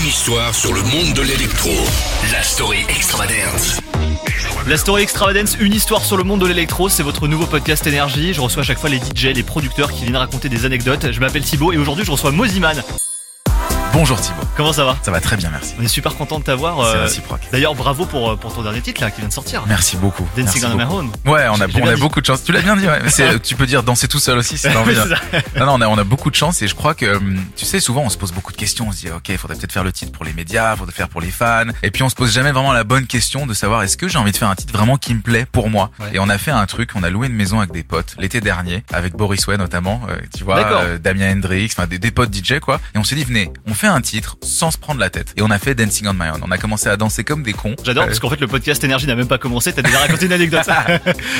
[0.00, 1.68] Une histoire sur le monde de l'électro.
[2.32, 3.80] La story extravagance.
[4.66, 8.32] La story extravagance, une histoire sur le monde de l'électro, c'est votre nouveau podcast énergie.
[8.32, 11.12] Je reçois à chaque fois les DJ, les producteurs qui viennent raconter des anecdotes.
[11.12, 12.82] Je m'appelle Thibaut et aujourd'hui je reçois Moziman.
[14.00, 14.40] Bonjour Thibaut.
[14.56, 15.74] Comment ça va Ça va très bien, merci.
[15.78, 16.76] On est super content de t'avoir.
[16.90, 17.42] C'est euh, réciproque.
[17.52, 19.62] D'ailleurs, bravo pour, euh, pour ton dernier titre là qui vient de sortir.
[19.66, 20.26] Merci beaucoup.
[20.38, 20.96] Dancing Merci on my beaucoup.
[21.00, 21.10] own.
[21.26, 22.42] Ouais, on a, on a beaucoup de chance.
[22.42, 22.98] Tu l'as bien dit, ouais.
[23.08, 24.96] C'est- tu peux dire danser tout seul aussi, c'est Oui, envie.
[25.32, 25.58] c'est.
[25.60, 27.66] Non, non, on a, on a beaucoup de chance et je crois que, hum, tu
[27.66, 28.86] sais, souvent on se pose beaucoup de questions.
[28.88, 31.10] On se dit, ok, il faudrait peut-être faire le titre pour les médias, faudrait faire
[31.10, 31.64] pour les fans.
[31.82, 34.16] Et puis on se pose jamais vraiment la bonne question de savoir est-ce que j'ai
[34.16, 35.90] envie de faire un titre vraiment qui me plaît pour moi?
[36.00, 36.06] Ouais.
[36.14, 38.40] Et on a fait un truc, on a loué une maison avec des potes l'été
[38.40, 42.34] dernier, avec Boris Way notamment, euh, tu vois, euh, Damien Hendrix, enfin des, des potes
[42.34, 42.80] DJ quoi.
[42.94, 45.32] Et on s'est dit, venez, on fait un titre sans se prendre la tête.
[45.36, 46.40] Et on a fait Dancing on My Own.
[46.46, 47.76] On a commencé à danser comme des cons.
[47.84, 49.72] J'adore Euh, parce qu'en fait le podcast énergie n'a même pas commencé.
[49.72, 50.60] T'as déjà raconté une anecdote.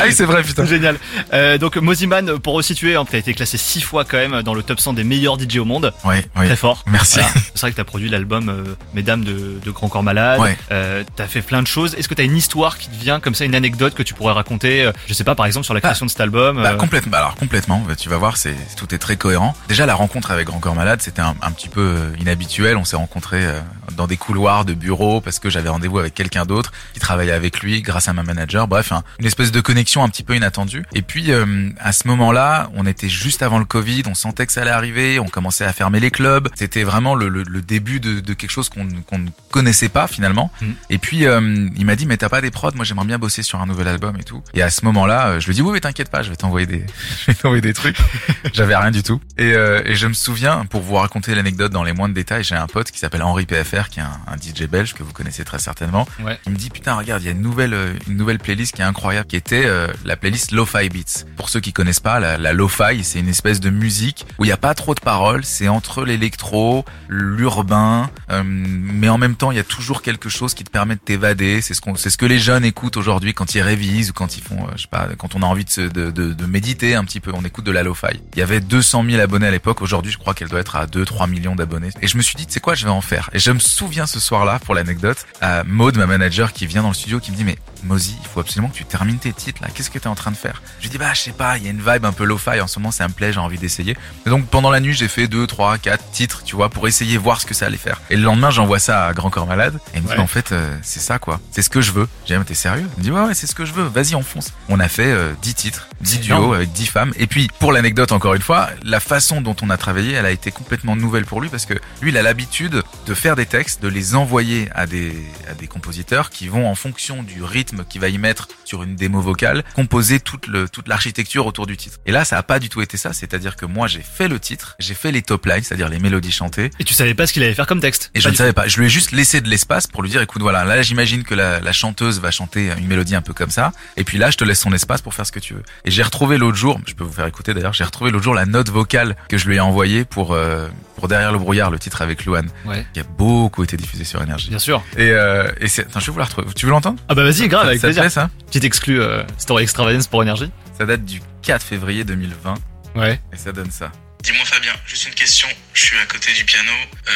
[0.00, 0.64] Ah oui, c'est vrai, putain.
[0.66, 0.96] Génial.
[1.32, 4.62] Euh, donc Moziman, pour resituer, hein, t'as été classé six fois quand même dans le
[4.62, 5.92] top 100 des meilleurs DJ au monde.
[6.04, 6.46] Ouais, ouais.
[6.46, 6.84] Très fort.
[6.86, 7.18] Merci.
[7.20, 7.32] Voilà.
[7.54, 10.40] C'est vrai que t'as produit l'album euh, Mesdames de, de Grand Corps Malade.
[10.40, 10.56] Ouais.
[10.70, 11.94] Euh, t'as fait plein de choses.
[11.96, 14.32] Est-ce que t'as une histoire qui te vient comme ça, une anecdote que tu pourrais
[14.34, 16.62] raconter euh, Je sais pas, par exemple sur la création de cet album.
[16.62, 17.16] Bah, euh, complètement.
[17.16, 17.82] Alors complètement.
[17.86, 19.54] Bah, Tu vas voir, c'est tout est très cohérent.
[19.68, 22.76] Déjà la rencontre avec Grand Corps Malade, c'était un, un petit peu euh, inhabituel.
[22.76, 23.60] On s'est rencontrés euh,
[23.96, 27.60] dans des couloirs de bureau parce que j'avais rendez-vous avec quelqu'un d'autre qui travaillait avec
[27.60, 28.68] lui grâce à ma manager.
[28.68, 30.84] Bref, un- une espèce de connexion un petit peu inattendue.
[30.94, 34.02] Et puis euh, à ce moment-là, on était juste avant le Covid.
[34.06, 35.18] On sentait que ça allait arriver.
[35.18, 36.48] On commençait à fermer les clubs.
[36.54, 40.50] C'était vraiment le, le- le début de, de quelque chose qu'on ne connaissait pas finalement.
[40.60, 40.74] Mhm.
[40.90, 42.72] Et puis euh, il m'a dit mais t'as pas des prods?
[42.74, 44.42] Moi j'aimerais bien bosser sur un nouvel album et tout.
[44.54, 46.84] Et à ce moment-là, je lui dis oui mais t'inquiète pas, je vais t'envoyer des,
[47.22, 47.96] je vais t'envoyer des trucs.
[48.52, 49.20] J'avais rien du tout.
[49.38, 52.54] Et, euh, et je me souviens, pour vous raconter l'anecdote dans les moindres détails, j'ai
[52.54, 55.44] un pote qui s'appelle Henri PFR, qui est un, un DJ belge que vous connaissez
[55.44, 56.06] très certainement.
[56.20, 56.38] Ouais.
[56.46, 58.82] Il me dit putain regarde, il y a une nouvelle euh, une nouvelle playlist qui
[58.82, 61.24] est incroyable, qui était euh, la playlist Lo-Fi Beats.
[61.36, 64.48] Pour ceux qui connaissent pas, la, la Lo-Fi, c'est une espèce de musique où il
[64.48, 69.50] y a pas trop de paroles, c'est entre l'électro, l'urbain, euh, mais en même temps
[69.50, 71.60] il y a toujours quelque chose qui te permet de t'évader.
[71.62, 74.36] C'est ce qu'on, c'est ce que les jeunes écoutent aujourd'hui quand ils révisent ou quand
[74.36, 76.46] ils font, euh, je sais pas, quand on a envie de, se, de, de, de
[76.46, 77.30] méditer un petit peu.
[77.34, 78.20] On écoute de la Lo-Fi.
[78.34, 79.82] Il y avait 200 000 abonnés à l'époque.
[79.82, 81.90] Aujourd'hui, je crois qu'elle doit être à 2-3 millions d'abonnés.
[82.02, 83.30] Et je me suis dit, c'est quoi, je vais en faire.
[83.32, 86.88] Et je me souviens ce soir-là, pour l'anecdote, à Maud, ma manager, qui vient dans
[86.88, 89.62] le studio, qui me dit, mais Mozi, il faut absolument que tu termines tes titres
[89.62, 89.68] là.
[89.72, 90.62] Qu'est-ce que t'es en train de faire?
[90.78, 92.60] Je lui dis, bah, je sais pas, il y a une vibe un peu lo-fi
[92.60, 93.96] en ce moment, ça me plaît, j'ai envie d'essayer.
[94.26, 97.16] Et donc pendant la nuit, j'ai fait 2, 3, 4 titres, tu vois, pour essayer
[97.18, 98.00] voir ce que ça allait faire.
[98.10, 99.78] Et le lendemain, j'envoie ça à Grand Corps Malade.
[99.94, 100.16] Et il me dit, Ouais.
[100.16, 101.40] bah, en fait, euh, c'est ça quoi.
[101.52, 102.08] C'est ce que je veux.
[102.24, 102.86] J'ai dit, ah, mais t'es sérieux?
[102.96, 103.84] Il me dit, ouais, ouais, c'est ce que je veux.
[103.84, 104.52] Vas-y, on fonce.
[104.68, 107.12] On a fait euh, 10 titres, 10 C'est duos avec 10 femmes.
[107.16, 110.30] Et puis, pour l'anecdote, encore une fois, la façon dont on a travaillé, elle a
[110.30, 113.82] été complètement nouvelle pour lui parce que lui, il a l'habitude de faire des textes,
[113.82, 115.12] de les envoyer à des,
[115.50, 118.96] à des compositeurs qui vont, en fonction du rythme qu'il va y mettre sur une
[118.96, 121.98] démo vocale, composer toute le, toute l'architecture autour du titre.
[122.06, 123.12] Et là, ça a pas du tout été ça.
[123.12, 126.32] C'est-à-dire que moi, j'ai fait le titre, j'ai fait les top lines, c'est-à-dire les mélodies
[126.32, 126.70] chantées.
[126.78, 128.10] Et tu savais pas ce qu'il allait faire comme texte.
[128.14, 128.68] Et je ne savais pas.
[128.68, 131.34] Je lui ai juste laissé de l'espace pour lui dire, écoute, voilà, là, j'imagine que
[131.34, 133.72] la, la chanteuse va chanter une mélodie un peu comme ça.
[133.96, 135.62] Et puis là, je te laisse son espace pour faire ce que tu veux.
[135.84, 138.34] Et j'ai retrouvé l'autre jour, je peux vous faire écouter d'ailleurs, j'ai retrouvé l'autre jour
[138.34, 141.78] la note vocale que je lui ai envoyée pour, euh, pour Derrière le brouillard, le
[141.78, 142.68] titre avec Louane, tout.
[142.70, 142.84] Ouais.
[142.92, 144.48] qui a beaucoup été diffusé sur Énergie.
[144.50, 144.82] Bien sûr.
[144.96, 146.48] Et, euh, et c'est, attends, je vais vous la retrouver.
[146.54, 146.98] Tu veux l'entendre?
[147.08, 148.02] Ah bah vas-y, grave, Ça- avec ça te plaisir.
[148.02, 148.30] plaît, ça?
[148.46, 150.50] Petite exclu euh, Story Extravagance pour énergie.
[150.76, 152.54] Ça date du 4 février 2020
[152.96, 153.20] Ouais.
[153.32, 153.92] et ça donne ça.
[154.24, 155.46] Dis-moi Fabien, juste une question.
[155.72, 156.72] Je suis à côté du piano.
[156.72, 157.10] Euh,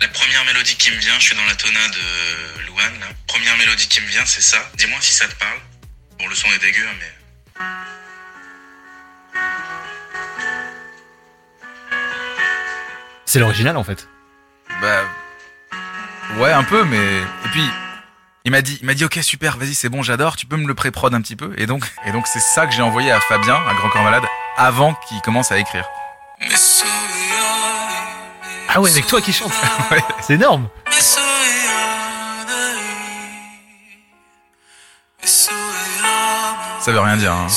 [0.00, 3.00] la première mélodie qui me vient, je suis dans la tona de Louane.
[3.00, 3.06] Là.
[3.26, 4.58] Première mélodie qui me vient, c'est ça.
[4.78, 5.58] Dis-moi si ça te parle.
[6.20, 7.12] Bon, le son est dégueu, hein, mais...
[13.34, 14.06] C'est l'original en fait.
[14.80, 15.00] Bah
[16.36, 17.68] ouais un peu mais et puis
[18.44, 20.68] il m'a dit il m'a dit ok super vas-y c'est bon j'adore tu peux me
[20.68, 23.18] le pré-prod un petit peu et donc et donc c'est ça que j'ai envoyé à
[23.18, 24.22] Fabien à Grand Corps Malade
[24.56, 25.84] avant qu'il commence à écrire.
[28.68, 29.50] Ah ouais, avec toi qui chante.
[29.90, 30.04] Ouais.
[30.20, 30.68] C'est énorme.
[36.78, 37.32] Ça veut rien dire.
[37.32, 37.48] Hein.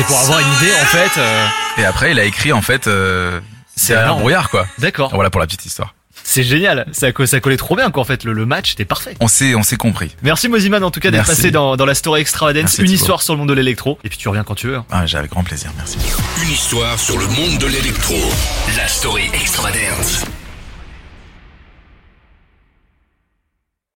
[0.00, 1.20] C'est pour avoir une idée en fait.
[1.20, 1.46] euh,
[1.78, 3.38] Et après il a écrit en fait euh,
[3.76, 4.20] C'est un énorme.
[4.20, 4.66] brouillard quoi.
[4.78, 5.10] D'accord.
[5.14, 5.94] Voilà pour la petite histoire.
[6.22, 6.86] C'est génial.
[6.92, 8.24] Ça, co- ça collait trop bien quoi en fait.
[8.24, 9.14] Le, le match était parfait.
[9.20, 10.16] On s'est on s'est compris.
[10.22, 11.36] Merci Moziman en tout cas d'être Merci.
[11.42, 12.96] passé dans, dans la story extravagance, Merci, une Thibaut.
[12.96, 13.98] histoire sur le monde de l'électro.
[14.04, 14.76] Et puis tu reviens quand tu veux.
[14.76, 14.86] hein.
[14.90, 15.98] Ah, j'ai avec grand plaisir merci.
[16.42, 18.14] Une histoire sur le monde de l'électro.
[18.76, 20.24] La story extravagance.